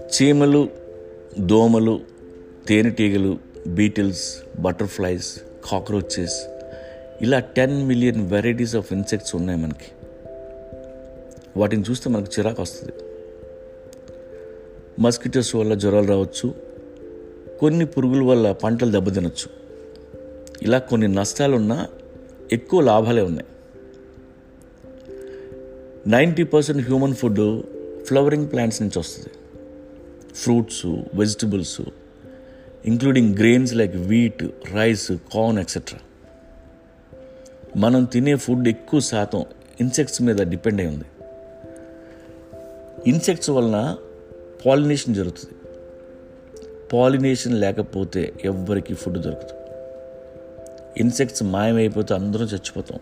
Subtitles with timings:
[0.00, 0.68] చీమలు
[1.40, 2.00] దోమలు
[2.68, 5.40] తేనెటీగలు బీటిల్స్ బటర్ఫ్లైస్
[5.70, 6.46] కాక్రోచెస్
[7.22, 10.06] ఇలా ten million varieties of insects ఉన్నాయి మనకి.
[11.56, 12.92] వాటిని చూస్తే మనకు చిరాకు వస్తుంది.
[15.00, 16.54] మస్కిటోస్ వల్ల జ్వరాలు రావచ్చు.
[17.60, 19.50] కొన్ని పురుగుల వల్ల పంటలు దెబ్బతినొచ్చు.
[20.62, 21.86] ఇలా కొన్ని నష్టాలున్నా
[22.52, 23.46] ఎక్కువ లాభాలే ఉన్నాయి.
[26.06, 27.62] Ninety percent human food
[28.02, 29.28] flowering plants నుంచి వస్తుంది.
[30.34, 31.80] Fruits vegetables
[32.86, 35.98] including grains like wheat rice corn etcetera
[37.76, 39.44] మనం తినే ఫుడ్ ఎక్కువ శాతం
[39.80, 41.04] ఇన్సెక్ట్స్ మీద డిపెండ్ అయి ఉంది.
[43.06, 43.96] ఇన్సెక్ట్స్ వలన
[44.66, 45.54] పాలినేషన్ జరుగుతుంది.
[46.92, 49.54] పాలినేషన్ లేకపోతే ఎవ్వరికి ఫుడ్ దొరకదు.
[50.96, 53.00] ఇన్సెక్ట్స్ మాయమైపోతే అందరం చచ్చిపోతాం.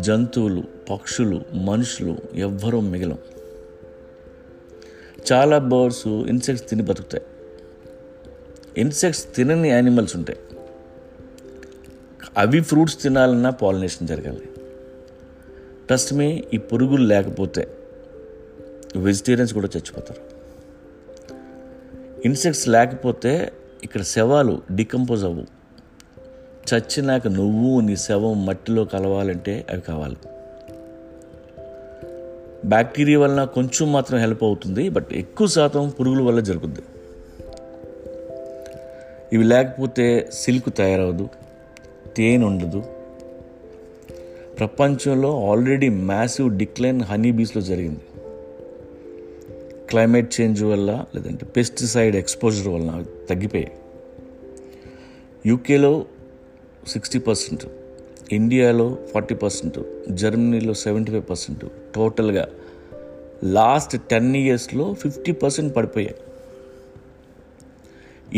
[0.00, 3.18] జంతువులు పక్షులు మనుషులు ఎవ్వరూ మిగిలం.
[5.32, 7.24] చాలా బర్డ్స్ ఇన్సెక్ట్స్ తిని బతుకుతాయి.
[8.80, 10.38] ఇన్సెక్ట్స్ తినని యానిమల్స్ ఉంటాయి.
[12.36, 14.42] అవి ఫ్రూట్స్ తినాలన్నా పాలినేషన్ జరగాలి.
[15.86, 17.74] ట్రస్ట్ మీ ఈ పురుగులు లేకపోతే
[18.96, 20.38] వెజిటేరియన్స్ కూడా చచ్చిపోతారు.
[22.24, 23.52] ఇన్సెక్ట్స్ లేకపోతే
[23.84, 25.57] ఇక్కడ శవాలు డికంపోజ్ అవ్వు
[26.74, 30.16] చచ్చినాక నువ్వు నీ శవం మట్టిలో కలవాలంటే అవి కావాలి.
[32.64, 36.80] బ్యాక్టీరియా వలన కొంచెం మాత్రం హెల్ప్ అవుతుంది బట్ ఎక్కువ శాతం పురుగుల వల్ల జరుగుద్ది.
[39.32, 41.28] ఇవి లేకపోతే సిల్క్ తయారవదు
[42.16, 42.82] తేనె ఉండదు.
[44.58, 48.00] ప్రపంచంలో ఆల్రెడీ మ్యాసివ్ డిక్లైన్ హనీ బీస్లో జరిగింది.
[49.90, 53.72] క్లైమేట్ చేంజ్ వల్ల లేదంటే పెస్టిసైడ్ ఎక్స్పోజర్ వలన తగ్గిపోయాయి.
[55.46, 56.04] యూకేలో
[56.88, 57.64] సిక్స్టీ పర్సెంట్
[58.32, 59.78] ఇండియాలో ఫార్టీ పర్సెంట్
[60.12, 61.64] జర్మనీలో సెవెంటీ ఫైవ్ పర్సెంట్.
[61.94, 62.48] టోటల్గా
[63.44, 66.16] లాస్ట్ టెన్ ఇయర్స్లో ఫిఫ్టీ పర్సెంట్ పడిపోయాయి.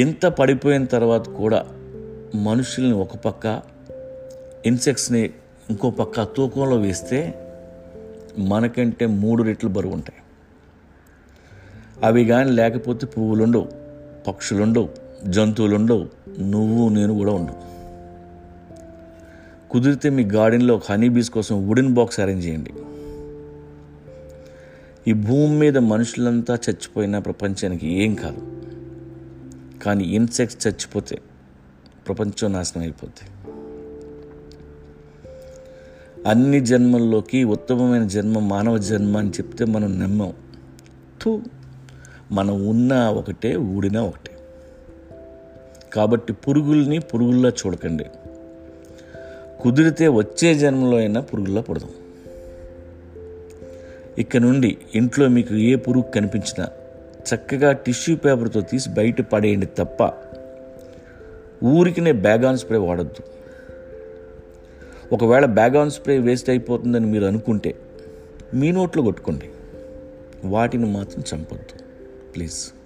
[0.00, 1.66] ఇంత పడిపోయిన తర్వాత కూడా
[2.34, 3.62] మనుషుల్ని ఒక పక్క
[4.66, 5.22] ఇన్సెక్ట్స్ని
[5.70, 7.20] ఇంకో పక్క తూకంలో వేస్తే
[8.38, 10.20] మనకంటే మూడు రెట్లు బరువు ఉంటాయి.
[12.06, 13.68] అవి కానీ లేకపోతే పువ్వులుండవు
[14.28, 14.88] పక్షులుండవు
[15.24, 16.06] జంతువులుండవు
[16.40, 17.67] నువ్వు నేను కూడా ఉండవు.
[19.70, 22.72] కుదిరితే మీ గార్డెన్లో ఒక హనీ బీస్ కోసం వుడెన్ బాక్స్ అరేంజ్ చేయండి.
[25.10, 28.52] ఈ భూమి మీద మనుషులంతా చచ్చిపోయిన ప్రపంచానికి ఏం కాదు.
[29.82, 31.18] కానీ ఇన్సెక్ట్స్ చచ్చిపోతే
[32.06, 33.26] ప్రపంచం నాశనం అయిపోతే
[36.26, 40.32] అన్ని జన్మల్లోకి ఉత్తమమైన జన్మ మానవ జన్మ అని చెప్తే మనం నమ్మం.
[41.22, 41.40] తూ
[42.32, 44.32] మనం ఉన్న ఒకటే ఊడినా ఒకటే.
[45.92, 48.04] కాబట్టి పురుగుల్ని పురుగుల్లా చూడకండి.
[49.60, 51.90] కుదిరితే వచ్చే జన్మలో అయినా పురుగుల్లో పడదాం
[54.18, 56.68] ఇక నుండి ఇంట్లో మీకు ఏ పురుగు కనిపించినా
[57.34, 60.12] చక్కగా టిష్యూ పేపర్తో తీసి బయట పడేయండి తప్ప
[61.64, 63.22] ఊరికినే బ్యాగ్ ఆన్ స్ప్రే వాడద్దు.
[65.14, 67.74] ఒకవేళ బ్యాగ్ ఆన్ స్ప్రే వేస్ట్ అయిపోతుందని మీరు అనుకుంటే
[68.54, 69.48] మీ నోట్లో కొట్టుకోండి.
[70.44, 71.82] వాటిని మాత్రం చంపొద్దు.
[72.32, 72.77] ప్లీజ్.